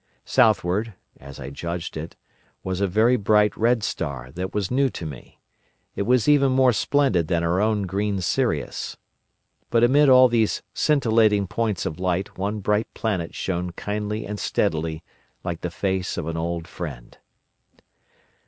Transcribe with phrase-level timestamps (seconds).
[0.25, 2.15] Southward (as I judged it)
[2.63, 5.39] was a very bright red star that was new to me;
[5.95, 8.97] it was even more splendid than our own green Sirius.
[9.71, 15.03] And amid all these scintillating points of light one bright planet shone kindly and steadily
[15.43, 17.19] like the face of an old friend.